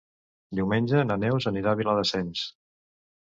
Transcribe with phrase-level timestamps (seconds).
[0.59, 2.47] Diumenge na Neus anirà a Viladasens.